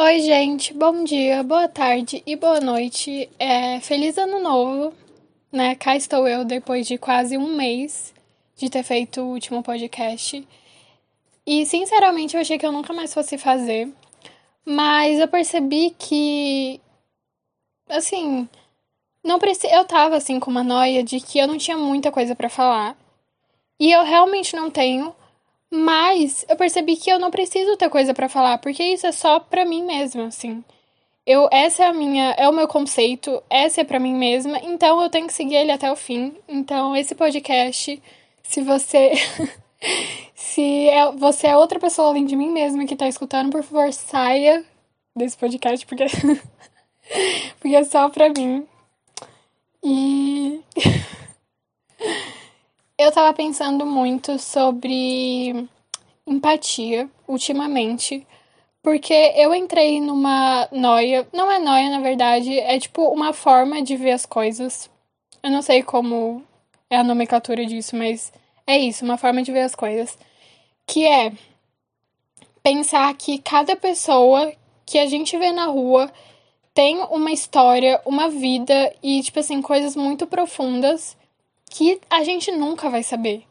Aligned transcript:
Oi, 0.00 0.20
gente, 0.20 0.72
bom 0.72 1.02
dia, 1.02 1.42
boa 1.42 1.66
tarde 1.66 2.22
e 2.24 2.36
boa 2.36 2.60
noite. 2.60 3.28
É, 3.36 3.80
feliz 3.80 4.16
ano 4.16 4.38
novo, 4.38 4.94
né? 5.50 5.74
Cá 5.74 5.96
estou 5.96 6.28
eu 6.28 6.44
depois 6.44 6.86
de 6.86 6.96
quase 6.96 7.36
um 7.36 7.56
mês 7.56 8.14
de 8.54 8.70
ter 8.70 8.84
feito 8.84 9.20
o 9.20 9.32
último 9.32 9.60
podcast. 9.60 10.46
E 11.44 11.66
sinceramente 11.66 12.36
eu 12.36 12.40
achei 12.40 12.56
que 12.56 12.64
eu 12.64 12.70
nunca 12.70 12.92
mais 12.92 13.12
fosse 13.12 13.36
fazer, 13.36 13.92
mas 14.64 15.18
eu 15.18 15.26
percebi 15.26 15.90
que 15.98 16.80
assim, 17.88 18.48
não 19.24 19.40
preci... 19.40 19.66
eu 19.66 19.84
tava 19.84 20.16
assim 20.16 20.38
com 20.38 20.48
uma 20.48 20.62
noia 20.62 21.02
de 21.02 21.18
que 21.18 21.40
eu 21.40 21.48
não 21.48 21.58
tinha 21.58 21.76
muita 21.76 22.12
coisa 22.12 22.36
para 22.36 22.48
falar. 22.48 22.96
E 23.80 23.90
eu 23.90 24.04
realmente 24.04 24.54
não 24.54 24.70
tenho, 24.70 25.12
mas 25.70 26.44
eu 26.48 26.56
percebi 26.56 26.96
que 26.96 27.10
eu 27.10 27.18
não 27.18 27.30
preciso 27.30 27.76
ter 27.76 27.90
coisa 27.90 28.14
para 28.14 28.28
falar, 28.28 28.58
porque 28.58 28.82
isso 28.82 29.06
é 29.06 29.12
só 29.12 29.38
pra 29.40 29.64
mim 29.64 29.84
mesma, 29.84 30.26
assim. 30.26 30.64
Eu, 31.26 31.48
essa 31.52 31.84
é 31.84 31.86
a 31.88 31.92
minha, 31.92 32.30
é 32.38 32.48
o 32.48 32.52
meu 32.52 32.66
conceito, 32.66 33.42
essa 33.50 33.82
é 33.82 33.84
para 33.84 34.00
mim 34.00 34.14
mesma, 34.14 34.58
então 34.62 35.00
eu 35.02 35.10
tenho 35.10 35.26
que 35.26 35.32
seguir 35.34 35.56
ele 35.56 35.70
até 35.72 35.92
o 35.92 35.96
fim. 35.96 36.34
Então 36.48 36.96
esse 36.96 37.14
podcast, 37.14 38.02
se 38.42 38.62
você 38.62 39.12
se 40.34 40.88
é, 40.88 41.12
você 41.12 41.48
é 41.48 41.56
outra 41.56 41.78
pessoa 41.78 42.08
além 42.08 42.24
de 42.24 42.34
mim 42.34 42.50
mesma 42.50 42.86
que 42.86 42.96
tá 42.96 43.06
escutando, 43.08 43.50
por 43.50 43.62
favor, 43.62 43.92
saia 43.92 44.64
desse 45.14 45.36
podcast 45.36 45.84
porque 45.86 46.06
porque 47.60 47.76
é 47.76 47.84
só 47.84 48.08
pra 48.08 48.30
mim. 48.30 48.66
E 49.84 50.60
eu 52.98 53.12
tava 53.12 53.32
pensando 53.32 53.86
muito 53.86 54.38
sobre 54.40 55.68
empatia 56.26 57.08
ultimamente, 57.28 58.26
porque 58.82 59.14
eu 59.36 59.54
entrei 59.54 60.00
numa 60.00 60.68
noia, 60.72 61.26
não 61.32 61.50
é 61.50 61.60
noia 61.60 61.90
na 61.90 62.00
verdade, 62.00 62.58
é 62.58 62.76
tipo 62.78 63.02
uma 63.08 63.32
forma 63.32 63.80
de 63.82 63.96
ver 63.96 64.10
as 64.10 64.26
coisas. 64.26 64.90
Eu 65.42 65.50
não 65.50 65.62
sei 65.62 65.82
como 65.82 66.42
é 66.90 66.96
a 66.96 67.04
nomenclatura 67.04 67.64
disso, 67.64 67.94
mas 67.94 68.32
é 68.66 68.76
isso, 68.76 69.04
uma 69.04 69.16
forma 69.16 69.42
de 69.42 69.52
ver 69.52 69.62
as 69.62 69.76
coisas, 69.76 70.18
que 70.84 71.06
é 71.06 71.32
pensar 72.62 73.14
que 73.14 73.38
cada 73.38 73.76
pessoa 73.76 74.52
que 74.84 74.98
a 74.98 75.06
gente 75.06 75.38
vê 75.38 75.52
na 75.52 75.66
rua 75.66 76.12
tem 76.74 76.98
uma 77.10 77.30
história, 77.30 78.00
uma 78.04 78.28
vida 78.28 78.92
e 79.02 79.22
tipo 79.22 79.38
assim, 79.38 79.62
coisas 79.62 79.94
muito 79.94 80.26
profundas 80.26 81.16
que 81.70 82.00
a 82.10 82.24
gente 82.24 82.50
nunca 82.52 82.90
vai 82.90 83.02
saber. 83.02 83.44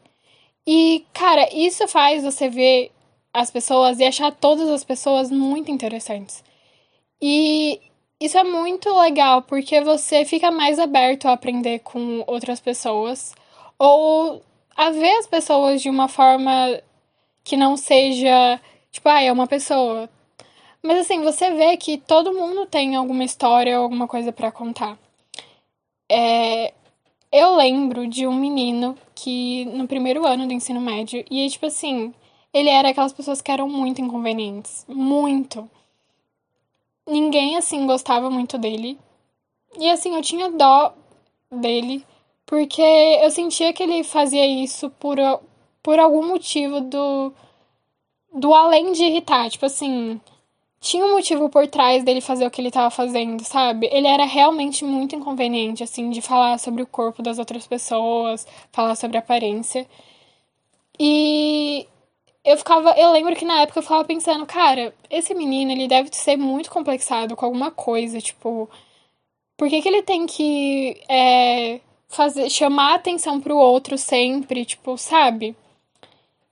E, 0.66 1.04
cara, 1.12 1.48
isso 1.54 1.86
faz 1.88 2.22
você 2.22 2.48
ver 2.48 2.90
as 3.32 3.50
pessoas 3.50 3.98
e 3.98 4.04
achar 4.04 4.32
todas 4.32 4.68
as 4.68 4.84
pessoas 4.84 5.30
muito 5.30 5.70
interessantes. 5.70 6.42
E 7.20 7.80
isso 8.20 8.36
é 8.36 8.44
muito 8.44 8.92
legal 8.98 9.42
porque 9.42 9.80
você 9.80 10.24
fica 10.24 10.50
mais 10.50 10.78
aberto 10.78 11.26
a 11.26 11.32
aprender 11.32 11.80
com 11.80 12.22
outras 12.26 12.60
pessoas 12.60 13.34
ou 13.78 14.42
a 14.76 14.90
ver 14.90 15.12
as 15.18 15.26
pessoas 15.26 15.80
de 15.82 15.88
uma 15.88 16.08
forma 16.08 16.80
que 17.44 17.56
não 17.56 17.76
seja, 17.76 18.60
tipo, 18.90 19.08
ah, 19.08 19.22
é 19.22 19.32
uma 19.32 19.46
pessoa. 19.46 20.08
Mas 20.82 20.98
assim, 20.98 21.22
você 21.22 21.50
vê 21.52 21.76
que 21.76 21.98
todo 21.98 22.34
mundo 22.34 22.66
tem 22.66 22.94
alguma 22.94 23.24
história, 23.24 23.76
alguma 23.76 24.06
coisa 24.06 24.32
para 24.32 24.52
contar. 24.52 24.98
É, 26.10 26.72
eu 27.38 27.56
lembro 27.56 28.06
de 28.06 28.26
um 28.26 28.34
menino 28.34 28.96
que 29.14 29.64
no 29.66 29.86
primeiro 29.86 30.26
ano 30.26 30.46
do 30.46 30.52
ensino 30.52 30.80
médio, 30.80 31.24
e 31.30 31.48
tipo 31.48 31.66
assim, 31.66 32.12
ele 32.52 32.68
era 32.68 32.90
aquelas 32.90 33.12
pessoas 33.12 33.40
que 33.40 33.50
eram 33.50 33.68
muito 33.68 34.00
inconvenientes. 34.00 34.84
Muito. 34.88 35.68
Ninguém 37.06 37.56
assim 37.56 37.86
gostava 37.86 38.30
muito 38.30 38.58
dele. 38.58 38.98
E 39.78 39.88
assim, 39.90 40.14
eu 40.14 40.22
tinha 40.22 40.50
dó 40.50 40.94
dele, 41.50 42.04
porque 42.46 42.82
eu 42.82 43.30
sentia 43.30 43.72
que 43.72 43.82
ele 43.82 44.04
fazia 44.04 44.46
isso 44.46 44.90
por, 44.90 45.16
por 45.82 45.98
algum 45.98 46.26
motivo 46.26 46.80
do. 46.80 47.32
do 48.32 48.54
além 48.54 48.92
de 48.92 49.04
irritar. 49.04 49.50
Tipo 49.50 49.66
assim, 49.66 50.20
tinha 50.80 51.04
um 51.04 51.12
motivo 51.12 51.48
por 51.48 51.66
trás 51.66 52.04
dele 52.04 52.20
fazer 52.20 52.46
o 52.46 52.50
que 52.50 52.60
ele 52.60 52.68
estava 52.68 52.90
fazendo, 52.90 53.42
sabe? 53.44 53.88
Ele 53.92 54.06
era 54.06 54.24
realmente 54.24 54.84
muito 54.84 55.14
inconveniente, 55.16 55.82
assim, 55.82 56.10
de 56.10 56.22
falar 56.22 56.58
sobre 56.58 56.82
o 56.82 56.86
corpo 56.86 57.22
das 57.22 57.38
outras 57.38 57.66
pessoas, 57.66 58.46
falar 58.72 58.94
sobre 58.94 59.18
aparência. 59.18 59.86
E 60.98 61.86
eu 62.44 62.56
ficava, 62.56 62.92
eu 62.98 63.12
lembro 63.12 63.36
que 63.36 63.44
na 63.44 63.62
época 63.62 63.78
eu 63.78 63.82
ficava 63.82 64.04
pensando, 64.04 64.46
cara, 64.46 64.94
esse 65.10 65.34
menino, 65.34 65.72
ele 65.72 65.88
deve 65.88 66.10
ser 66.12 66.36
muito 66.36 66.70
complexado 66.70 67.36
com 67.36 67.44
alguma 67.46 67.70
coisa, 67.70 68.20
tipo, 68.20 68.68
por 69.56 69.68
que, 69.68 69.82
que 69.82 69.88
ele 69.88 70.02
tem 70.02 70.26
que 70.26 71.00
é, 71.08 71.80
fazer, 72.08 72.48
chamar 72.50 72.94
atenção 72.94 73.40
pro 73.40 73.56
outro 73.56 73.98
sempre, 73.98 74.64
tipo, 74.64 74.96
sabe? 74.96 75.56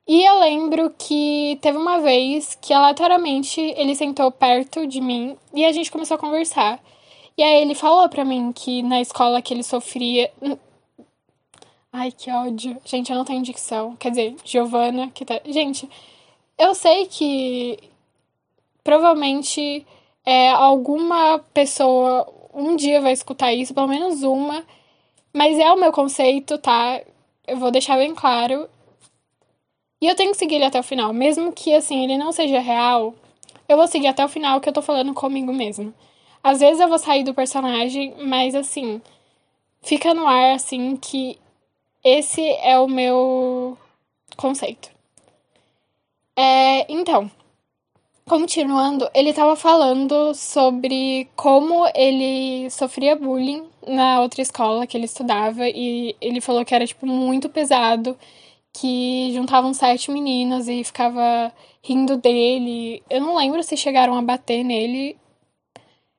E 0.07 0.25
eu 0.25 0.39
lembro 0.39 0.95
que 0.97 1.59
teve 1.61 1.77
uma 1.77 2.01
vez 2.01 2.57
que 2.61 2.73
aleatoriamente 2.73 3.61
ele 3.61 3.95
sentou 3.95 4.31
perto 4.31 4.87
de 4.87 5.01
mim 5.01 5.37
e 5.53 5.65
a 5.65 5.73
gente 5.73 5.91
começou 5.91 6.15
a 6.15 6.19
conversar. 6.19 6.81
E 7.37 7.43
aí 7.43 7.63
ele 7.63 7.75
falou 7.75 8.09
pra 8.09 8.25
mim 8.25 8.53
que 8.53 8.83
na 8.83 9.01
escola 9.01 9.43
que 9.43 9.53
ele 9.53 9.65
sofria. 9.65 10.31
Ai, 11.93 12.13
que 12.13 12.31
ódio. 12.31 12.77
Gente, 12.85 13.11
eu 13.11 13.19
não 13.19 13.25
tenho 13.25 13.43
dicção. 13.43 13.97
Quer 13.97 14.11
dizer, 14.11 14.37
Giovana, 14.45 15.11
que 15.11 15.25
tá. 15.25 15.41
Gente, 15.45 15.89
eu 16.59 16.75
sei 16.75 17.07
que 17.07 17.79
provavelmente 18.85 19.85
é, 20.25 20.51
alguma 20.51 21.41
pessoa 21.53 22.33
um 22.55 22.77
dia 22.77 23.01
vai 23.01 23.13
escutar 23.13 23.53
isso, 23.53 23.75
pelo 23.75 23.89
menos 23.89 24.23
uma. 24.23 24.65
Mas 25.33 25.59
é 25.59 25.71
o 25.73 25.79
meu 25.79 25.93
conceito, 25.93 26.59
tá? 26.59 27.03
Eu 27.47 27.59
vou 27.59 27.71
deixar 27.71 27.97
bem 27.97 28.15
claro. 28.15 28.69
E 30.01 30.07
eu 30.07 30.15
tenho 30.15 30.33
que 30.33 30.37
seguir 30.37 30.57
ele 30.57 30.65
até 30.65 30.79
o 30.79 30.83
final. 30.83 31.13
Mesmo 31.13 31.53
que, 31.53 31.75
assim, 31.75 32.05
ele 32.05 32.19
não 32.19 32.33
seja 32.33 32.61
real, 32.61 33.15
eu 33.69 33.77
vou 33.77 33.87
seguir 33.89 34.09
até 34.09 34.25
o 34.25 34.29
final 34.29 34.61
que 34.61 34.69
eu 34.69 34.73
tô 34.73 34.83
falando 34.83 35.15
comigo 35.15 35.53
mesmo. 35.53 35.93
Às 36.43 36.61
vezes 36.61 36.81
eu 36.81 36.89
vou 36.89 36.99
sair 36.99 37.25
do 37.25 37.35
personagem, 37.35 38.15
mas, 38.19 38.55
assim, 38.55 39.01
fica 39.83 40.15
no 40.15 40.27
ar, 40.27 40.55
assim, 40.55 40.97
que 40.97 41.39
esse 42.05 42.43
é 42.61 42.79
o 42.79 42.87
meu 42.87 43.77
conceito. 44.37 44.91
É, 46.37 46.93
então, 46.93 47.31
continuando, 48.27 49.09
ele 49.15 49.33
tava 49.33 49.57
falando 49.57 50.35
sobre 50.35 51.29
como 51.35 51.87
ele 51.95 52.69
sofria 52.71 53.17
bullying 53.17 53.65
na 53.87 54.21
outra 54.21 54.43
escola 54.43 54.87
que 54.87 54.97
ele 54.97 55.07
estudava 55.07 55.67
e 55.69 56.15
ele 56.21 56.41
falou 56.41 56.65
que 56.65 56.75
era, 56.75 56.87
tipo, 56.87 57.07
muito 57.07 57.49
pesado 57.49 58.17
que 58.79 59.33
juntavam 59.33 59.73
sete 59.73 60.11
meninas 60.11 60.69
e 60.69 60.85
ficava 60.85 61.53
rindo 61.83 62.17
dele. 62.17 63.03
Eu 63.09 63.21
não 63.21 63.37
lembro 63.37 63.63
se 63.63 63.77
chegaram 63.77 64.17
a 64.17 64.23
bater 64.23 64.63
nele. 64.63 65.17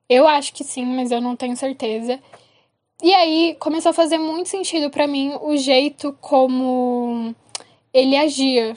Eu 0.08 0.26
acho 0.26 0.52
que 0.52 0.64
sim, 0.64 0.84
mas 0.84 1.10
eu 1.10 1.20
não 1.20 1.36
tenho 1.36 1.56
certeza. 1.56 2.20
E 3.02 3.14
aí 3.14 3.56
começou 3.60 3.90
a 3.90 3.94
fazer 3.94 4.18
muito 4.18 4.48
sentido 4.48 4.90
para 4.90 5.06
mim 5.06 5.36
o 5.40 5.56
jeito 5.56 6.16
como 6.20 7.34
ele 7.92 8.16
agia, 8.16 8.76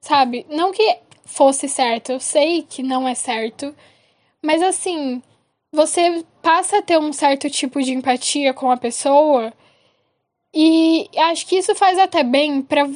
sabe? 0.00 0.46
Não 0.50 0.72
que 0.72 0.98
fosse 1.24 1.68
certo, 1.68 2.12
eu 2.12 2.20
sei 2.20 2.62
que 2.62 2.82
não 2.82 3.08
é 3.08 3.14
certo, 3.14 3.74
mas 4.42 4.62
assim, 4.62 5.22
você 5.72 6.22
passa 6.42 6.78
a 6.78 6.82
ter 6.82 6.98
um 6.98 7.12
certo 7.12 7.48
tipo 7.48 7.82
de 7.82 7.92
empatia 7.92 8.52
com 8.52 8.70
a 8.70 8.76
pessoa 8.76 9.52
e 10.54 11.08
acho 11.16 11.46
que 11.46 11.56
isso 11.56 11.74
faz 11.74 11.98
até 11.98 12.22
bem 12.22 12.60
para 12.60 12.86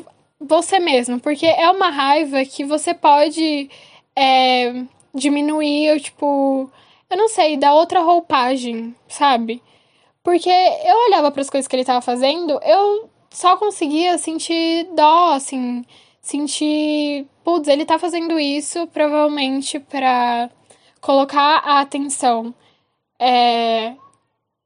você 0.41 0.79
mesmo, 0.79 1.21
porque 1.21 1.47
é 1.47 1.71
uma 1.71 1.91
raiva 1.91 2.45
que 2.45 2.65
você 2.65 2.95
pode 2.95 3.71
é, 4.15 4.85
diminuir, 5.15 6.01
tipo, 6.01 6.71
eu 7.11 7.17
não 7.17 7.29
sei, 7.29 7.57
dar 7.57 7.75
outra 7.75 8.01
roupagem, 8.01 8.95
sabe? 9.09 9.63
Porque 10.23 10.51
eu 10.51 11.07
olhava 11.07 11.31
para 11.31 11.43
as 11.43 11.51
coisas 11.51 11.69
que 11.69 11.77
ele 11.77 11.85
tava 11.85 12.01
fazendo, 12.01 12.61
eu 12.63 13.09
só 13.31 13.57
conseguia 13.57 14.19
sentir 14.19 14.89
dó, 14.95 15.35
assim, 15.35 15.85
sentir, 16.21 17.27
putz, 17.45 17.69
ele 17.69 17.85
tá 17.85 17.99
fazendo 17.99 18.39
isso 18.39 18.87
provavelmente 18.89 19.79
para 19.79 20.51
colocar 21.01 21.59
a 21.65 21.81
atenção 21.81 22.55
é, 23.19 23.95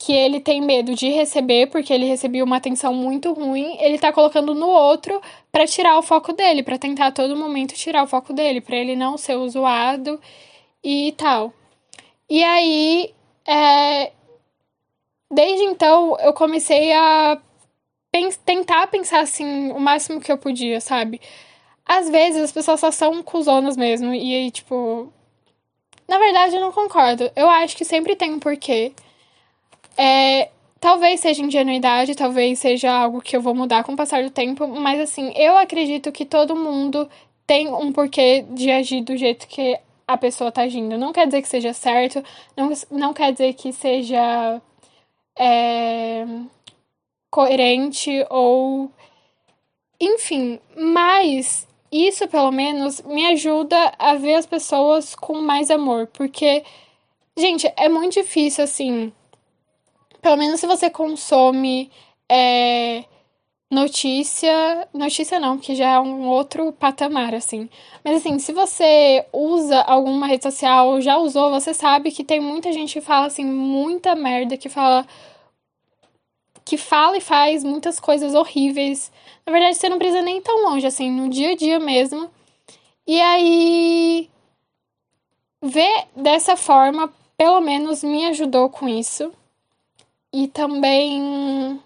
que 0.03 0.13
ele 0.15 0.41
tem 0.41 0.63
medo 0.63 0.95
de 0.95 1.11
receber, 1.11 1.69
porque 1.69 1.93
ele 1.93 2.07
recebeu 2.07 2.45
uma 2.47 2.57
atenção 2.57 2.95
muito 2.95 3.33
ruim, 3.35 3.77
ele 3.81 3.99
tá 3.99 4.11
colocando 4.13 4.55
no 4.55 4.69
outro 4.69 5.21
para 5.53 5.67
tirar 5.67 5.99
o 5.99 6.03
foco 6.03 6.33
dele, 6.33 6.63
para 6.63 6.79
tentar 6.79 7.09
a 7.09 7.13
todo 7.13 7.37
momento 7.37 7.75
tirar 7.75 8.05
o 8.05 8.07
foco 8.07 8.33
dele, 8.33 8.63
para 8.63 8.77
ele 8.77 8.97
não 8.97 9.19
ser 9.19 9.37
zoado 9.49 10.19
e 10.83 11.13
tal. 11.19 11.53
E 12.31 12.43
aí, 12.45 13.15
é... 13.47 14.13
desde 15.31 15.65
então, 15.67 16.17
eu 16.21 16.33
comecei 16.33 16.93
a 16.93 17.39
pens 18.13 18.37
tentar 18.39 18.87
pensar 18.89 19.21
assim 19.21 19.71
o 19.73 19.79
máximo 19.81 20.21
que 20.21 20.33
eu 20.33 20.39
podia, 20.39 20.81
sabe? 20.81 21.21
Às 21.85 22.09
vezes 22.11 22.43
as 22.43 22.53
pessoas 22.53 22.81
só 22.81 22.91
são 22.91 23.23
cuzonas 23.23 23.77
mesmo, 23.77 24.15
e 24.15 24.35
aí, 24.35 24.51
tipo, 24.51 25.13
Na 26.09 26.19
verdade, 26.19 26.57
eu 26.57 26.61
não 26.61 26.73
concordo. 26.73 27.31
Eu 27.37 27.49
acho 27.49 27.77
que 27.77 27.85
sempre 27.85 28.17
tem 28.17 28.33
um 28.35 28.41
porquê. 28.41 28.93
É, 29.97 30.51
talvez 30.81 31.21
seja 31.21 31.43
ingenuidade, 31.43 32.15
talvez 32.15 32.59
seja 32.59 32.91
algo 32.91 33.21
que 33.21 33.37
eu 33.37 33.43
vou 33.43 33.55
mudar 33.55 33.85
com 33.85 33.93
o 33.93 33.97
passar 33.97 34.23
do 34.23 34.31
tempo, 34.31 34.67
mas 34.67 35.01
assim, 35.01 35.33
eu 35.37 35.57
acredito 35.57 36.11
que 36.11 36.25
todo 36.25 36.57
mundo 36.57 37.09
tem 37.47 37.69
um 37.69 37.93
porquê 37.93 38.45
de 38.51 38.71
agir 38.71 39.03
do 39.03 39.17
jeito 39.17 39.47
que 39.47 39.79
a 40.07 40.17
pessoa 40.17 40.51
tá 40.53 40.63
agindo. 40.63 40.99
Não 40.99 41.13
quer 41.13 41.27
dizer 41.27 41.43
que 41.43 41.49
seja 41.49 41.73
certo, 41.73 42.23
não, 42.57 42.71
não 42.91 43.13
quer 43.13 43.33
dizer 43.33 43.55
que 43.55 43.73
seja 43.73 44.61
é, 45.39 46.27
coerente 47.31 48.25
ou. 48.31 48.91
Enfim, 50.01 50.59
mas 50.77 51.67
isso 51.93 52.27
pelo 52.29 52.51
menos 52.51 53.03
me 53.03 53.27
ajuda 53.27 53.93
a 53.99 54.15
ver 54.15 54.35
as 54.35 54.47
pessoas 54.47 55.15
com 55.15 55.41
mais 55.41 55.71
amor, 55.71 56.07
porque, 56.09 56.63
gente, 57.37 57.71
é 57.77 57.89
muito 57.89 58.15
difícil 58.15 58.65
assim. 58.65 59.13
Pelo 60.21 60.37
menos 60.37 60.61
se 60.61 60.67
você 60.67 60.91
consome 60.91 61.91
é, 62.29 63.05
notícia. 63.71 64.89
Notícia 64.93 65.39
não, 65.39 65.59
que 65.59 65.75
já 65.75 65.91
é 65.91 66.01
um 66.01 66.27
outro 66.29 66.73
patamar, 66.73 67.35
assim. 67.35 67.69
Mas 68.05 68.19
assim, 68.19 68.39
se 68.39 68.53
você 68.53 69.25
usa 69.33 69.81
alguma 69.83 70.27
rede 70.27 70.43
social, 70.43 71.01
já 71.01 71.17
usou, 71.19 71.51
você 71.51 71.73
sabe 71.73 72.11
que 72.11 72.25
tem 72.25 72.41
muita 72.41 72.73
gente 72.73 72.95
que 72.95 73.01
fala 73.01 73.27
assim, 73.27 73.45
muita 73.45 74.15
merda, 74.15 74.57
que 74.57 74.69
fala 74.69 75.07
que 76.65 76.77
fala 76.77 77.17
e 77.17 77.21
faz 77.21 77.65
muitas 77.65 77.99
coisas 77.99 78.35
horríveis. 78.35 79.11
Na 79.47 79.53
verdade, 79.53 79.77
você 79.77 79.89
não 79.89 79.99
precisa 79.99 80.23
nem 80.23 80.41
tão 80.41 80.71
longe, 80.71 80.87
assim, 80.87 81.11
no 81.11 81.29
dia 81.29 81.53
a 81.53 81.57
dia 81.57 81.81
mesmo. 81.81 82.31
E 83.07 83.21
aí, 83.21 84.31
ver 85.63 86.07
dessa 86.15 86.57
forma, 86.57 87.13
pelo 87.37 87.61
menos 87.61 88.05
me 88.05 88.27
ajudou 88.27 88.69
com 88.69 88.89
isso. 88.89 89.33
E 90.33 90.49
também 90.49 91.81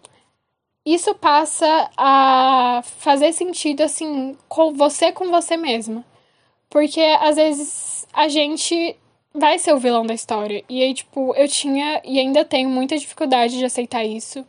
isso 0.84 1.14
passa 1.14 1.90
a 1.96 2.82
fazer 2.98 3.32
sentido, 3.32 3.82
assim, 3.82 4.36
com 4.48 4.74
você 4.74 5.12
com 5.12 5.30
você 5.30 5.56
mesma. 5.56 6.04
Porque 6.70 7.00
às 7.20 7.36
vezes 7.36 8.06
a 8.12 8.28
gente 8.28 8.96
vai 9.32 9.58
ser 9.58 9.72
o 9.74 9.78
vilão 9.78 10.06
da 10.06 10.14
história. 10.14 10.64
E 10.68 10.82
aí, 10.82 10.94
tipo, 10.94 11.34
eu 11.36 11.48
tinha 11.48 12.02
e 12.04 12.18
ainda 12.18 12.44
tenho 12.44 12.68
muita 12.68 12.98
dificuldade 12.98 13.58
de 13.58 13.64
aceitar 13.64 14.04
isso 14.04 14.44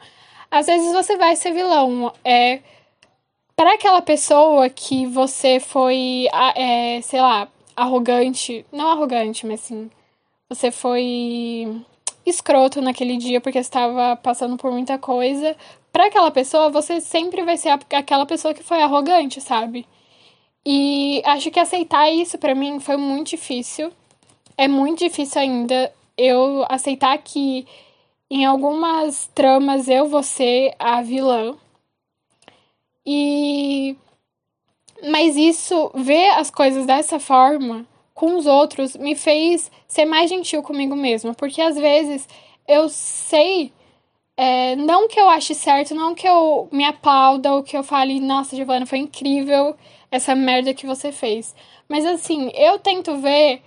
às 0.56 0.68
vezes 0.68 0.94
você 0.94 1.18
vai 1.18 1.36
ser 1.36 1.52
vilão. 1.52 2.14
É, 2.24 2.62
para 3.56 3.74
aquela 3.74 4.02
pessoa 4.02 4.70
que 4.70 5.06
você 5.06 5.60
foi, 5.60 6.28
é, 6.56 7.02
sei 7.02 7.22
lá, 7.22 7.48
arrogante, 7.76 8.66
não 8.72 8.90
arrogante, 8.90 9.46
mas 9.46 9.62
assim, 9.62 9.90
você 10.50 10.72
foi 10.72 11.82
escroto 12.26 12.82
naquele 12.82 13.18
dia 13.18 13.40
porque 13.40 13.60
estava 13.60 14.16
passando 14.16 14.58
por 14.58 14.72
muita 14.72 14.98
coisa. 14.98 15.56
Para 15.92 16.08
aquela 16.08 16.32
pessoa, 16.32 16.70
você 16.70 17.00
sempre 17.00 17.44
vai 17.44 17.58
ser 17.58 17.70
aquela 17.70 18.26
pessoa 18.26 18.54
que 18.54 18.64
foi 18.64 18.82
arrogante, 18.82 19.40
sabe? 19.40 19.88
E 20.66 21.22
acho 21.26 21.52
que 21.52 21.60
aceitar 21.60 22.10
isso 22.10 22.38
para 22.38 22.56
mim 22.56 22.80
foi 22.80 22.98
muito 22.98 23.30
difícil. 23.30 23.92
É 24.58 24.68
muito 24.68 25.00
difícil 25.00 25.42
ainda 25.42 25.94
eu 26.18 26.66
aceitar 26.70 27.18
que 27.20 27.68
em 28.30 28.46
algumas 28.46 29.28
tramas 29.36 29.88
eu 29.88 30.08
vou 30.08 30.24
ser 30.24 30.74
a 30.80 31.02
vilã. 31.02 31.56
E 33.06 33.96
mas 35.04 35.36
isso 35.36 35.92
ver 35.94 36.30
as 36.32 36.50
coisas 36.50 36.86
dessa 36.86 37.20
forma 37.20 37.86
com 38.16 38.38
os 38.38 38.48
outros 38.48 38.96
me 38.96 39.14
fez 39.14 39.70
ser 39.88 40.06
mais 40.06 40.30
gentil 40.32 40.64
comigo 40.64 40.96
mesma, 40.96 41.36
porque 41.36 41.62
às 41.62 41.76
vezes 41.76 42.28
eu 42.68 42.90
sei 42.90 43.72
é, 44.38 44.76
não 44.76 45.08
que 45.08 45.20
eu 45.20 45.30
ache 45.30 45.54
certo, 45.54 45.96
não 45.96 46.16
que 46.16 46.28
eu 46.28 46.68
me 46.72 46.84
aplauda 46.84 47.54
ou 47.54 47.64
que 47.64 47.78
eu 47.78 47.84
fale, 47.84 48.20
nossa, 48.20 48.56
Giovana, 48.56 48.86
foi 48.86 49.00
incrível 49.00 49.76
essa 50.12 50.36
merda 50.36 50.74
que 50.74 50.86
você 50.86 51.12
fez. 51.12 51.56
Mas 51.88 52.06
assim, 52.06 52.52
eu 52.56 52.80
tento 52.80 53.18
ver 53.18 53.62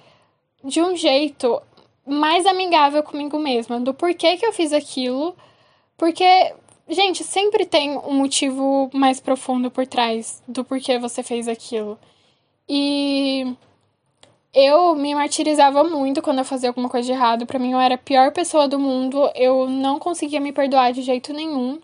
de 0.65 0.83
um 0.83 0.97
jeito 0.97 1.63
mais 2.07 2.47
amigável 2.47 3.03
comigo 3.03 3.39
mesma, 3.39 3.81
do 3.81 3.95
porquê 3.95 4.37
que 4.37 4.47
eu 4.47 4.53
fiz 4.53 4.73
aquilo. 4.73 5.37
Porque, 5.97 6.55
gente, 6.89 7.25
sempre 7.25 7.65
tem 7.67 7.97
um 7.99 8.15
motivo 8.15 8.91
mais 8.95 9.21
profundo 9.21 9.71
por 9.71 9.87
trás 9.87 10.43
do 10.49 10.65
porquê 10.65 10.99
você 10.99 11.23
fez 11.23 11.49
aquilo. 11.49 11.99
E 12.69 13.55
eu 14.55 14.95
me 14.95 15.15
martirizava 15.15 15.85
muito 15.85 16.23
quando 16.23 16.39
eu 16.39 16.45
fazia 16.45 16.71
alguma 16.71 16.89
coisa 16.89 17.07
de 17.07 17.13
errado. 17.13 17.47
Para 17.47 17.59
mim, 17.59 17.73
eu 17.73 17.81
era 17.81 17.95
a 17.97 17.99
pior 17.99 18.33
pessoa 18.33 18.67
do 18.67 18.79
mundo. 18.79 19.31
Eu 19.35 19.69
não 19.69 19.99
conseguia 19.99 20.41
me 20.41 20.53
perdoar 20.53 20.93
de 20.93 21.03
jeito 21.03 21.33
nenhum. 21.33 21.79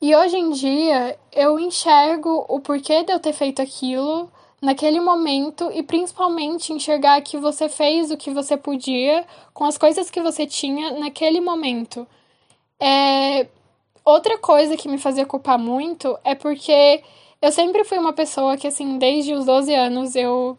E 0.00 0.14
hoje 0.16 0.36
em 0.36 0.50
dia, 0.50 1.18
eu 1.32 1.58
enxergo 1.60 2.44
o 2.48 2.60
porquê 2.60 3.04
de 3.04 3.12
eu 3.12 3.20
ter 3.20 3.32
feito 3.32 3.62
aquilo 3.62 4.28
naquele 4.60 5.00
momento 5.00 5.70
e 5.74 5.82
principalmente 5.82 6.72
enxergar 6.72 7.20
que 7.20 7.36
você 7.36 7.68
fez 7.68 8.10
o 8.10 8.16
que 8.16 8.30
você 8.30 8.56
podia 8.56 9.24
com 9.52 9.64
as 9.64 9.76
coisas 9.76 10.10
que 10.10 10.20
você 10.20 10.46
tinha 10.46 10.92
naquele 10.98 11.40
momento. 11.40 12.06
É... 12.80 13.46
Outra 14.04 14.36
coisa 14.38 14.76
que 14.76 14.88
me 14.88 14.98
fazia 14.98 15.24
culpar 15.24 15.58
muito 15.58 16.18
é 16.24 16.34
porque 16.34 17.02
eu 17.40 17.52
sempre 17.52 17.84
fui 17.84 17.98
uma 17.98 18.12
pessoa 18.12 18.56
que, 18.56 18.66
assim, 18.66 18.98
desde 18.98 19.34
os 19.34 19.44
12 19.44 19.72
anos 19.74 20.16
eu 20.16 20.58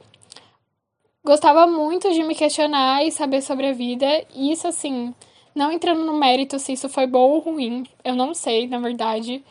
gostava 1.23 1.65
muito 1.67 2.11
de 2.11 2.23
me 2.23 2.35
questionar 2.35 3.05
e 3.05 3.11
saber 3.11 3.41
sobre 3.41 3.67
a 3.67 3.73
vida. 3.73 4.05
E 4.35 4.51
isso, 4.51 4.67
assim, 4.67 5.13
não 5.55 5.71
entrando 5.71 6.03
no 6.03 6.13
mérito 6.13 6.59
se 6.59 6.73
isso 6.73 6.89
foi 6.89 7.07
bom 7.07 7.31
ou 7.31 7.39
ruim, 7.39 7.83
eu 8.03 8.15
não 8.15 8.33
sei, 8.33 8.67
na 8.67 8.79
verdade. 8.79 9.43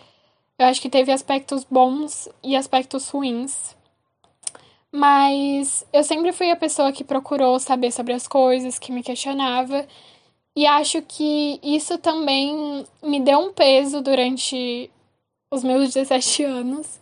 Eu 0.59 0.67
acho 0.67 0.81
que 0.81 0.91
teve 0.91 1.11
aspectos 1.11 1.65
bons 1.65 2.29
e 2.43 2.57
aspectos 2.57 3.09
ruins. 3.09 3.77
Mas 4.93 5.87
eu 5.93 6.05
sempre 6.05 6.33
fui 6.33 6.51
a 6.51 6.57
pessoa 6.57 6.93
que 6.93 7.03
procurou 7.03 7.59
saber 7.59 7.91
sobre 7.91 8.13
as 8.13 8.29
coisas, 8.29 8.79
que 8.79 8.93
me 8.93 9.03
questionava. 9.03 9.87
E 10.55 10.67
acho 10.67 11.01
que 11.03 11.59
isso 11.63 11.97
também 11.99 12.85
me 13.03 13.21
deu 13.21 13.39
um 13.39 13.53
peso 13.53 14.03
durante 14.03 14.91
os 15.51 15.65
meus 15.65 15.93
17 15.95 16.45
anos. 16.45 17.01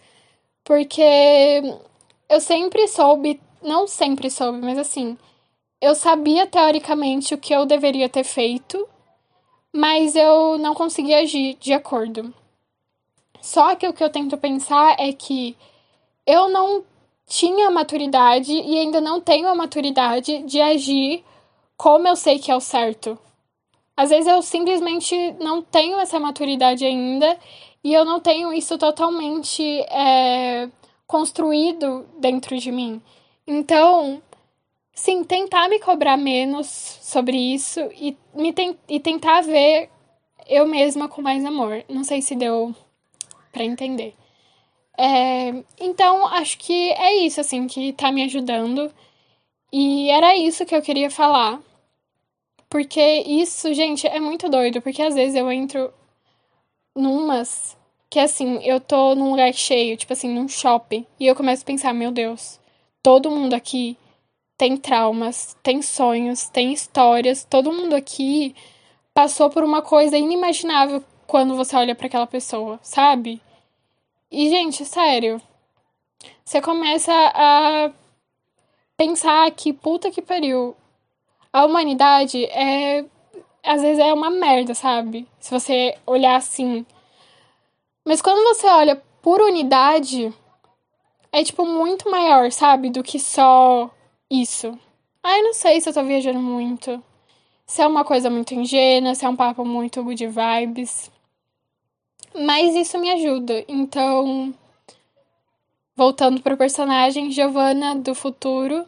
Porque 0.65 1.03
eu 2.29 2.41
sempre 2.41 2.87
soube, 2.87 3.41
não 3.63 3.87
sempre 3.87 4.31
soube, 4.31 4.59
mas 4.61 4.79
assim, 4.79 5.17
eu 5.81 5.95
sabia 5.95 6.47
teoricamente 6.47 7.35
o 7.35 7.39
que 7.39 7.55
eu 7.55 7.65
deveria 7.65 8.09
ter 8.09 8.25
feito, 8.25 8.87
mas 9.73 10.15
eu 10.15 10.59
não 10.59 10.75
conseguia 10.75 11.21
agir 11.21 11.55
de 11.55 11.73
acordo. 11.73 12.35
Só 13.41 13.75
que 13.75 13.89
o 13.89 13.93
que 13.93 14.05
eu 14.05 14.11
tento 14.11 14.37
pensar 14.37 14.97
é 14.99 15.13
que 15.13 15.57
eu 16.27 16.49
não 16.49 16.85
tinha 17.27 17.71
maturidade 17.71 18.53
e 18.53 18.79
ainda 18.79 19.01
não 19.01 19.21
tenho 19.21 19.49
a 19.49 19.55
maturidade 19.55 20.43
de 20.43 20.61
agir 20.61 21.25
como 21.77 22.07
eu 22.07 22.17
sei 22.17 22.39
que 22.39 22.51
é 22.51 22.57
o 22.57 22.61
certo. 22.61 23.19
Às 23.97 24.11
vezes 24.11 24.27
eu 24.27 24.43
simplesmente 24.43 25.15
não 25.41 25.63
tenho 25.63 25.99
essa 25.99 26.19
maturidade 26.19 26.85
ainda 26.85 27.39
e 27.83 27.95
eu 27.95 28.05
não 28.05 28.21
tenho 28.21 28.53
isso 28.53 28.77
totalmente 28.77 29.63
é, 29.83 30.69
construído 31.07 32.07
dentro 32.19 32.59
de 32.59 32.71
mim. 32.71 33.01
Então, 33.53 34.23
sim, 34.95 35.25
tentar 35.25 35.69
me 35.69 35.81
cobrar 35.81 36.17
menos 36.17 36.69
sobre 36.69 37.37
isso 37.37 37.81
e, 37.97 38.17
me 38.33 38.55
e 38.89 39.01
tentar 39.01 39.41
ver 39.41 39.91
eu 40.47 40.69
mesma 40.69 41.09
com 41.09 41.21
mais 41.21 41.45
amor. 41.45 41.85
Não 41.89 42.05
sei 42.05 42.23
se 42.23 42.37
deu 42.37 42.73
para 43.51 43.65
entender. 43.65 44.15
É, 44.97 45.65
então, 45.81 46.29
acho 46.29 46.59
que 46.59 46.93
é 46.93 47.17
isso, 47.17 47.41
assim, 47.41 47.67
que 47.67 47.93
tá 47.93 48.13
me 48.13 48.23
ajudando. 48.23 48.95
E 49.73 50.09
era 50.11 50.37
isso 50.37 50.65
que 50.65 50.77
eu 50.77 50.83
queria 50.83 51.11
falar. 51.11 51.61
Porque 52.69 53.03
isso, 53.27 53.75
gente, 53.75 54.07
é 54.07 54.21
muito 54.21 54.49
doido. 54.49 54.81
Porque 54.81 55.03
às 55.03 55.17
vezes 55.17 55.35
eu 55.35 55.51
entro 55.51 55.93
numas 56.95 57.77
que, 58.09 58.21
assim, 58.21 58.63
eu 58.63 58.81
tô 58.81 59.17
num 59.17 59.33
lugar 59.33 59.53
cheio, 59.53 59.97
tipo 59.97 60.13
assim, 60.13 60.29
num 60.33 60.47
shopping. 60.47 61.05
E 61.19 61.27
eu 61.27 61.35
começo 61.35 61.65
a 61.65 61.67
pensar, 61.67 61.93
meu 61.93 62.13
Deus, 62.13 62.60
todo 63.03 63.31
mundo 63.31 63.55
aqui 63.55 63.97
tem 64.57 64.77
traumas, 64.77 65.57
tem 65.63 65.81
sonhos, 65.81 66.49
tem 66.49 66.73
histórias. 66.73 67.45
Todo 67.49 67.73
mundo 67.73 67.95
aqui 67.95 68.55
passou 69.15 69.49
por 69.49 69.65
uma 69.65 69.83
coisa 69.83 70.19
inimaginável 70.19 71.03
quando 71.27 71.57
você 71.57 71.77
olha 71.77 71.95
para 71.95 72.07
aquela 72.07 72.27
pessoa, 72.27 72.79
sabe? 72.83 73.41
E, 74.31 74.49
gente, 74.49 74.85
sério. 74.85 75.41
Você 76.45 76.61
começa 76.61 77.13
a 77.13 77.91
pensar 78.97 79.51
que 79.53 79.73
puta 79.73 80.11
que 80.11 80.21
pariu. 80.21 80.77
A 81.53 81.65
humanidade 81.65 82.45
é. 82.47 83.05
Às 83.63 83.83
vezes 83.83 83.99
é 83.99 84.13
uma 84.13 84.31
merda, 84.31 84.75
sabe? 84.75 85.27
Se 85.39 85.51
você 85.51 85.97
olhar 86.07 86.37
assim. 86.37 86.85
Mas 88.05 88.21
quando 88.21 88.43
você 88.45 88.67
olha 88.67 89.03
por 89.23 89.41
unidade, 89.41 90.33
é 91.33 91.45
tipo 91.45 91.65
muito 91.65 92.11
maior, 92.11 92.51
sabe? 92.51 92.91
Do 92.91 93.03
que 93.03 93.19
só 93.19 93.91
isso. 94.31 94.79
Ai, 95.23 95.43
não 95.43 95.53
sei 95.53 95.81
se 95.81 95.89
eu 95.89 95.95
tô 95.95 96.03
viajando 96.03 96.41
muito. 96.41 97.03
Se 97.67 97.83
é 97.83 97.87
uma 97.87 98.05
coisa 98.05 98.31
muito 98.31 98.55
ingênua, 98.55 99.15
se 99.15 99.25
é 99.25 99.29
um 99.29 99.37
papo 99.37 99.65
muito 99.65 100.03
good 100.03 100.27
vibes. 100.27 101.11
Mas 102.35 102.75
isso 102.75 102.99
me 102.99 103.11
ajuda. 103.11 103.65
Então, 103.69 104.55
voltando 105.97 106.41
pro 106.41 106.57
personagem, 106.57 107.31
Giovanna 107.31 107.95
do 107.95 108.15
futuro. 108.15 108.87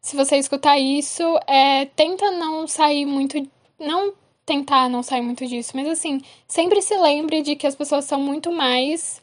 Se 0.00 0.16
você 0.16 0.36
escutar 0.36 0.78
isso, 0.78 1.22
é, 1.46 1.86
tenta 1.86 2.30
não 2.32 2.66
sair 2.66 3.06
muito. 3.06 3.36
Não 3.78 4.12
tentar 4.44 4.88
não 4.88 5.02
sair 5.02 5.22
muito 5.22 5.46
disso, 5.46 5.72
mas 5.74 5.88
assim, 5.88 6.20
sempre 6.46 6.82
se 6.82 6.96
lembre 6.96 7.42
de 7.42 7.54
que 7.54 7.66
as 7.66 7.76
pessoas 7.76 8.04
são 8.04 8.20
muito 8.20 8.50
mais 8.50 9.22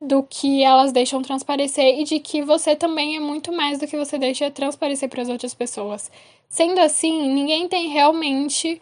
do 0.00 0.22
que 0.22 0.62
elas 0.62 0.92
deixam 0.92 1.22
transparecer 1.22 1.98
e 2.00 2.04
de 2.04 2.18
que 2.18 2.42
você 2.42 2.76
também 2.76 3.16
é 3.16 3.20
muito 3.20 3.52
mais 3.52 3.78
do 3.78 3.86
que 3.86 3.96
você 3.96 4.18
deixa 4.18 4.50
transparecer 4.50 5.08
para 5.08 5.22
as 5.22 5.28
outras 5.28 5.54
pessoas. 5.54 6.10
Sendo 6.48 6.80
assim, 6.80 7.28
ninguém 7.32 7.68
tem 7.68 7.88
realmente 7.88 8.80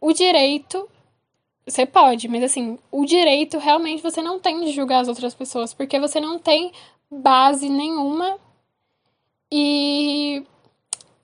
o 0.00 0.12
direito. 0.12 0.88
Você 1.66 1.86
pode, 1.86 2.28
mas 2.28 2.42
assim, 2.42 2.78
o 2.90 3.04
direito 3.04 3.58
realmente 3.58 4.02
você 4.02 4.20
não 4.20 4.38
tem 4.38 4.64
de 4.64 4.72
julgar 4.72 5.00
as 5.00 5.08
outras 5.08 5.34
pessoas, 5.34 5.72
porque 5.72 5.98
você 5.98 6.20
não 6.20 6.38
tem 6.38 6.72
base 7.10 7.68
nenhuma. 7.68 8.38
E. 9.50 10.42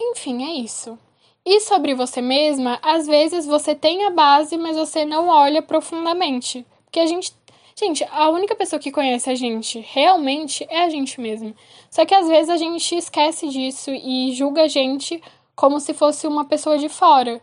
Enfim, 0.01 0.45
é 0.45 0.53
isso. 0.61 0.99
E 1.45 1.61
sobre 1.61 1.95
você 1.95 2.21
mesma, 2.21 2.79
às 2.83 3.07
vezes 3.07 3.47
você 3.47 3.75
tem 3.75 4.05
a 4.05 4.11
base, 4.11 4.57
mas 4.59 4.77
você 4.77 5.05
não 5.05 5.29
olha 5.29 5.63
profundamente. 5.63 6.65
Porque 6.85 7.01
a 7.01 7.07
gente. 7.07 7.33
Gente, 7.79 8.05
a 8.11 8.29
única 8.31 8.57
pessoa 8.57 8.81
que 8.81 8.91
conhece 8.91 9.31
a 9.31 9.37
gente 9.37 9.79
realmente 9.79 10.67
é 10.69 10.83
a 10.83 10.89
gente 10.91 11.21
mesma. 11.21 11.55
Só 11.89 12.05
que 12.05 12.13
às 12.13 12.27
vezes 12.27 12.51
a 12.51 12.57
gente 12.57 12.97
esquece 12.97 13.49
disso 13.49 13.93
e 13.93 14.33
julga 14.33 14.63
a 14.63 14.69
gente 14.69 15.23
como 15.55 15.79
se 15.79 15.95
fosse 15.95 16.27
uma 16.27 16.45
pessoa 16.45 16.77
de 16.77 16.89
fora. 16.89 17.41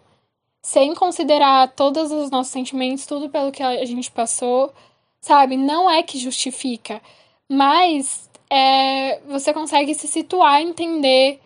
Sem 0.61 0.93
considerar 0.93 1.71
todos 1.71 2.11
os 2.11 2.29
nossos 2.29 2.51
sentimentos, 2.51 3.05
tudo 3.05 3.29
pelo 3.29 3.49
que 3.49 3.63
a 3.63 3.85
gente 3.85 4.11
passou, 4.11 4.73
sabe? 5.21 5.55
Não 5.55 5.89
é 5.89 6.03
que 6.03 6.17
justifica, 6.17 7.01
mas 7.49 8.29
é, 8.49 9.21
você 9.21 9.53
consegue 9.53 9.95
se 9.95 10.05
situar, 10.05 10.61
entender 10.61 11.39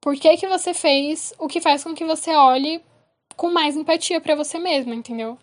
por 0.00 0.14
que, 0.14 0.36
que 0.36 0.46
você 0.46 0.72
fez, 0.72 1.34
o 1.40 1.48
que 1.48 1.60
faz 1.60 1.82
com 1.82 1.92
que 1.92 2.04
você 2.04 2.30
olhe 2.36 2.80
com 3.36 3.50
mais 3.50 3.76
empatia 3.76 4.20
para 4.20 4.36
você 4.36 4.60
mesma, 4.60 4.94
entendeu? 4.94 5.36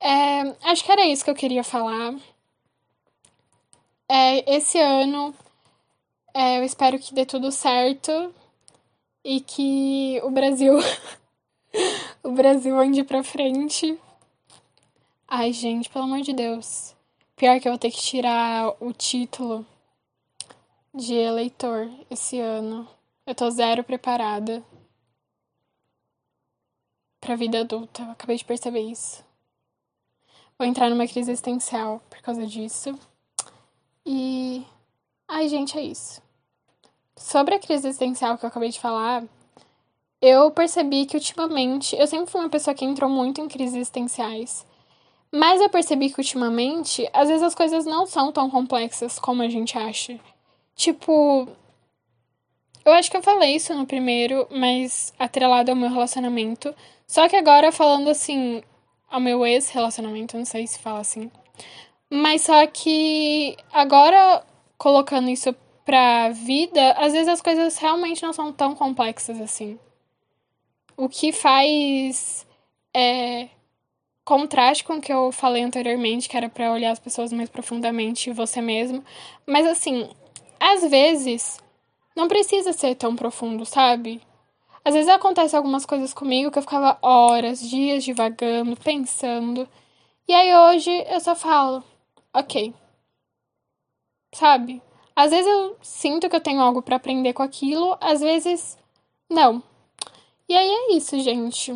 É, 0.00 0.40
acho 0.70 0.84
que 0.84 0.90
era 0.90 1.04
isso 1.06 1.24
que 1.24 1.30
eu 1.30 1.34
queria 1.34 1.62
falar. 1.62 2.14
É, 4.08 4.56
esse 4.56 4.78
ano 4.80 5.34
é, 6.34 6.58
eu 6.58 6.64
espero 6.64 6.98
que 6.98 7.14
dê 7.14 7.26
tudo 7.26 7.52
certo 7.52 8.34
e 9.24 9.40
que 9.40 10.20
o 10.24 10.30
Brasil 10.30 10.74
o 12.24 12.32
Brasil 12.32 12.78
ande 12.78 13.04
pra 13.04 13.22
frente. 13.22 13.98
Ai, 15.28 15.52
gente, 15.52 15.90
pelo 15.90 16.04
amor 16.04 16.22
de 16.22 16.32
Deus. 16.32 16.94
Pior 17.36 17.60
que 17.60 17.68
eu 17.68 17.72
vou 17.72 17.78
ter 17.78 17.90
que 17.90 18.00
tirar 18.00 18.74
o 18.80 18.92
título 18.92 19.64
de 20.94 21.14
eleitor 21.14 21.90
esse 22.10 22.40
ano. 22.40 22.88
Eu 23.26 23.34
tô 23.34 23.48
zero 23.50 23.84
preparada 23.84 24.62
pra 27.20 27.36
vida 27.36 27.60
adulta. 27.60 28.02
Eu 28.02 28.10
acabei 28.10 28.36
de 28.36 28.44
perceber 28.44 28.80
isso. 28.80 29.29
Vou 30.60 30.68
entrar 30.68 30.90
numa 30.90 31.06
crise 31.06 31.30
existencial 31.30 32.02
por 32.10 32.20
causa 32.20 32.46
disso. 32.46 32.94
E. 34.04 34.62
Ai, 35.26 35.48
gente, 35.48 35.78
é 35.78 35.80
isso. 35.80 36.20
Sobre 37.16 37.54
a 37.54 37.58
crise 37.58 37.88
existencial 37.88 38.36
que 38.36 38.44
eu 38.44 38.48
acabei 38.48 38.68
de 38.68 38.78
falar, 38.78 39.24
eu 40.20 40.50
percebi 40.50 41.06
que 41.06 41.16
ultimamente. 41.16 41.96
Eu 41.96 42.06
sempre 42.06 42.30
fui 42.30 42.42
uma 42.42 42.50
pessoa 42.50 42.74
que 42.74 42.84
entrou 42.84 43.08
muito 43.08 43.40
em 43.40 43.48
crises 43.48 43.74
existenciais. 43.74 44.66
Mas 45.32 45.62
eu 45.62 45.70
percebi 45.70 46.10
que 46.10 46.20
ultimamente, 46.20 47.08
às 47.10 47.28
vezes 47.28 47.42
as 47.42 47.54
coisas 47.54 47.86
não 47.86 48.04
são 48.04 48.30
tão 48.30 48.50
complexas 48.50 49.18
como 49.18 49.40
a 49.40 49.48
gente 49.48 49.78
acha. 49.78 50.20
Tipo, 50.74 51.48
eu 52.84 52.92
acho 52.92 53.10
que 53.10 53.16
eu 53.16 53.22
falei 53.22 53.56
isso 53.56 53.72
no 53.72 53.86
primeiro, 53.86 54.46
mas 54.50 55.10
atrelado 55.18 55.70
ao 55.70 55.76
meu 55.76 55.88
relacionamento. 55.88 56.74
Só 57.06 57.30
que 57.30 57.36
agora 57.36 57.72
falando 57.72 58.10
assim, 58.10 58.62
ao 59.10 59.20
meu 59.20 59.44
ex-relacionamento, 59.44 60.38
não 60.38 60.44
sei 60.44 60.66
se 60.66 60.78
fala 60.78 61.00
assim. 61.00 61.30
Mas 62.08 62.42
só 62.42 62.66
que 62.66 63.56
agora 63.72 64.44
colocando 64.78 65.28
isso 65.28 65.54
pra 65.84 66.30
vida, 66.30 66.92
às 66.92 67.12
vezes 67.12 67.28
as 67.28 67.42
coisas 67.42 67.76
realmente 67.78 68.22
não 68.22 68.32
são 68.32 68.52
tão 68.52 68.74
complexas 68.74 69.40
assim. 69.40 69.78
O 70.96 71.08
que 71.08 71.32
faz 71.32 72.46
é, 72.94 73.48
contraste 74.24 74.84
com 74.84 74.94
o 74.94 75.00
que 75.00 75.12
eu 75.12 75.32
falei 75.32 75.62
anteriormente, 75.62 76.28
que 76.28 76.36
era 76.36 76.48
para 76.48 76.72
olhar 76.72 76.92
as 76.92 76.98
pessoas 76.98 77.32
mais 77.32 77.48
profundamente 77.48 78.30
você 78.32 78.60
mesmo. 78.60 79.04
Mas 79.46 79.66
assim, 79.66 80.08
às 80.58 80.88
vezes 80.88 81.58
não 82.14 82.28
precisa 82.28 82.72
ser 82.72 82.94
tão 82.94 83.16
profundo, 83.16 83.64
sabe? 83.64 84.20
Às 84.84 84.94
vezes 84.94 85.08
acontece 85.10 85.56
algumas 85.56 85.84
coisas 85.84 86.14
comigo 86.14 86.50
que 86.50 86.58
eu 86.58 86.62
ficava 86.62 86.98
horas, 87.02 87.60
dias 87.60 88.02
divagando, 88.02 88.76
pensando. 88.76 89.68
E 90.26 90.32
aí 90.32 90.54
hoje 90.54 90.90
eu 91.08 91.20
só 91.20 91.34
falo, 91.34 91.84
ok. 92.32 92.74
Sabe? 94.34 94.82
Às 95.14 95.30
vezes 95.30 95.46
eu 95.46 95.76
sinto 95.82 96.28
que 96.28 96.36
eu 96.36 96.40
tenho 96.40 96.60
algo 96.60 96.82
para 96.82 96.96
aprender 96.96 97.32
com 97.32 97.42
aquilo, 97.42 97.96
às 98.00 98.20
vezes 98.20 98.78
não. 99.28 99.62
E 100.48 100.56
aí 100.56 100.68
é 100.68 100.92
isso, 100.94 101.18
gente. 101.20 101.72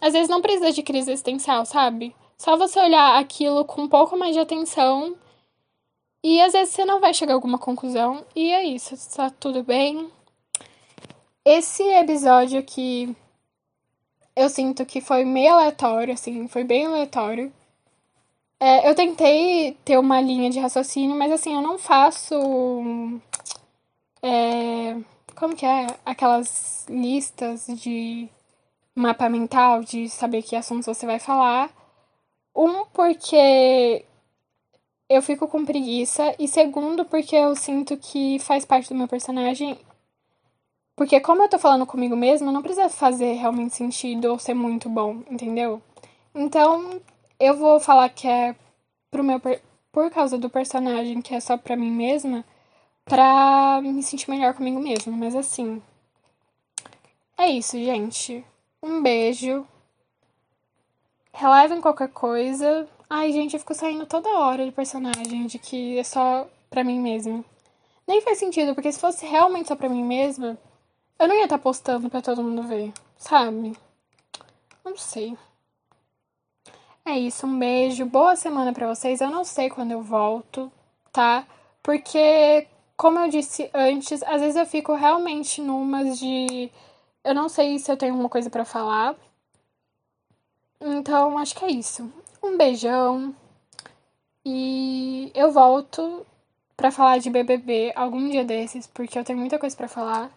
Às 0.00 0.12
vezes 0.12 0.28
não 0.28 0.40
precisa 0.42 0.72
de 0.72 0.82
crise 0.82 1.10
existencial, 1.10 1.66
sabe? 1.66 2.14
Só 2.38 2.56
você 2.56 2.78
olhar 2.80 3.18
aquilo 3.18 3.64
com 3.64 3.82
um 3.82 3.88
pouco 3.88 4.16
mais 4.16 4.34
de 4.34 4.40
atenção 4.40 5.16
e 6.22 6.40
às 6.40 6.52
vezes 6.52 6.74
você 6.74 6.84
não 6.84 7.00
vai 7.00 7.14
chegar 7.14 7.34
a 7.34 7.36
alguma 7.36 7.58
conclusão. 7.58 8.24
E 8.34 8.50
é 8.50 8.64
isso, 8.64 8.96
tá 9.14 9.30
tudo 9.30 9.62
bem. 9.62 10.10
Esse 11.46 11.84
episódio 11.84 12.58
aqui 12.58 13.16
eu 14.34 14.48
sinto 14.48 14.84
que 14.84 15.00
foi 15.00 15.24
meio 15.24 15.54
aleatório, 15.54 16.12
assim, 16.12 16.48
foi 16.48 16.64
bem 16.64 16.86
aleatório. 16.86 17.52
É, 18.58 18.88
eu 18.88 18.96
tentei 18.96 19.76
ter 19.84 19.96
uma 19.96 20.20
linha 20.20 20.50
de 20.50 20.58
raciocínio, 20.58 21.16
mas 21.16 21.30
assim, 21.30 21.54
eu 21.54 21.62
não 21.62 21.78
faço. 21.78 22.34
É, 24.20 24.96
como 25.36 25.54
que 25.54 25.64
é? 25.64 25.86
Aquelas 26.04 26.84
listas 26.88 27.66
de 27.68 28.28
mapa 28.94 29.28
mental, 29.28 29.84
de 29.84 30.08
saber 30.08 30.42
que 30.42 30.56
assuntos 30.56 30.86
você 30.86 31.06
vai 31.06 31.20
falar. 31.20 31.70
Um, 32.56 32.86
porque 32.86 34.04
eu 35.08 35.22
fico 35.22 35.46
com 35.48 35.64
preguiça. 35.64 36.34
E 36.38 36.48
segundo, 36.48 37.04
porque 37.04 37.36
eu 37.36 37.54
sinto 37.54 37.96
que 37.96 38.38
faz 38.40 38.64
parte 38.64 38.88
do 38.88 38.96
meu 38.96 39.08
personagem. 39.08 39.78
Porque 40.96 41.20
como 41.20 41.42
eu 41.42 41.48
tô 41.48 41.58
falando 41.58 41.84
comigo 41.86 42.16
mesma, 42.16 42.50
não 42.50 42.62
precisa 42.62 42.88
fazer 42.88 43.34
realmente 43.34 43.74
sentido 43.76 44.30
ou 44.30 44.38
ser 44.38 44.54
muito 44.54 44.88
bom, 44.88 45.22
entendeu? 45.30 45.82
Então, 46.34 47.00
eu 47.38 47.54
vou 47.54 47.78
falar 47.78 48.08
que 48.08 48.26
é 48.26 48.56
pro 49.10 49.22
meu 49.22 49.38
por 49.92 50.10
causa 50.10 50.38
do 50.38 50.50
personagem 50.50 51.20
que 51.22 51.34
é 51.34 51.40
só 51.40 51.56
pra 51.58 51.76
mim 51.76 51.90
mesma, 51.90 52.44
pra 53.04 53.80
me 53.82 54.02
sentir 54.02 54.30
melhor 54.30 54.54
comigo 54.54 54.80
mesma. 54.80 55.14
Mas 55.14 55.34
assim. 55.36 55.82
É 57.36 57.48
isso, 57.50 57.76
gente. 57.78 58.44
Um 58.82 59.02
beijo. 59.02 59.66
Relevem 61.32 61.80
qualquer 61.80 62.08
coisa. 62.08 62.88
Ai, 63.08 63.32
gente, 63.32 63.54
eu 63.54 63.60
fico 63.60 63.74
saindo 63.74 64.06
toda 64.06 64.38
hora 64.38 64.64
de 64.64 64.72
personagem, 64.72 65.46
de 65.46 65.58
que 65.58 65.98
é 65.98 66.04
só 66.04 66.48
pra 66.70 66.82
mim 66.82 67.00
mesma. 67.00 67.44
Nem 68.06 68.22
faz 68.22 68.38
sentido, 68.38 68.74
porque 68.74 68.90
se 68.92 68.98
fosse 68.98 69.26
realmente 69.26 69.68
só 69.68 69.76
pra 69.76 69.88
mim 69.88 70.02
mesma, 70.02 70.58
eu 71.18 71.28
não 71.28 71.34
ia 71.34 71.44
estar 71.44 71.58
tá 71.58 71.62
postando 71.62 72.10
pra 72.10 72.22
todo 72.22 72.42
mundo 72.42 72.62
ver, 72.62 72.92
sabe? 73.16 73.76
Não 74.84 74.96
sei. 74.96 75.36
É 77.04 77.18
isso, 77.18 77.46
um 77.46 77.58
beijo, 77.58 78.04
boa 78.04 78.34
semana 78.36 78.72
para 78.72 78.88
vocês. 78.92 79.20
Eu 79.20 79.30
não 79.30 79.44
sei 79.44 79.70
quando 79.70 79.92
eu 79.92 80.02
volto, 80.02 80.70
tá? 81.12 81.46
Porque, 81.82 82.66
como 82.96 83.18
eu 83.20 83.28
disse 83.28 83.70
antes, 83.72 84.22
às 84.24 84.40
vezes 84.40 84.56
eu 84.56 84.66
fico 84.66 84.94
realmente 84.94 85.60
numas 85.60 86.18
de. 86.18 86.70
Eu 87.24 87.34
não 87.34 87.48
sei 87.48 87.78
se 87.78 87.90
eu 87.90 87.96
tenho 87.96 88.12
alguma 88.12 88.28
coisa 88.28 88.50
para 88.50 88.64
falar. 88.64 89.14
Então, 90.80 91.38
acho 91.38 91.54
que 91.54 91.64
é 91.64 91.70
isso. 91.70 92.12
Um 92.42 92.56
beijão. 92.56 93.34
E 94.44 95.30
eu 95.34 95.52
volto 95.52 96.26
para 96.76 96.90
falar 96.90 97.18
de 97.18 97.30
BBB 97.30 97.92
algum 97.96 98.28
dia 98.28 98.44
desses, 98.44 98.86
porque 98.86 99.18
eu 99.18 99.24
tenho 99.24 99.38
muita 99.38 99.58
coisa 99.58 99.76
para 99.76 99.88
falar. 99.88 100.30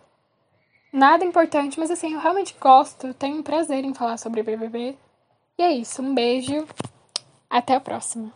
Nada 0.91 1.23
importante, 1.23 1.79
mas 1.79 1.91
assim, 1.91 2.13
eu 2.13 2.19
realmente 2.19 2.55
gosto, 2.59 3.13
tenho 3.13 3.43
prazer 3.43 3.83
em 3.85 3.93
falar 3.93 4.17
sobre 4.17 4.41
BBB. 4.41 4.97
E 5.57 5.61
é 5.61 5.71
isso, 5.71 6.01
um 6.01 6.15
beijo. 6.15 6.67
Até 7.49 7.75
a 7.75 7.79
próxima. 7.79 8.33